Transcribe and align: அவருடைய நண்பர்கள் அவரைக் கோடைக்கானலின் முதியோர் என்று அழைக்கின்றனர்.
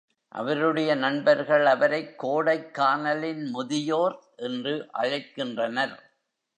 அவருடைய 0.27 0.95
நண்பர்கள் 0.95 1.65
அவரைக் 1.65 2.23
கோடைக்கானலின் 2.23 3.49
முதியோர் 3.49 4.23
என்று 4.35 4.89
அழைக்கின்றனர். 4.93 5.95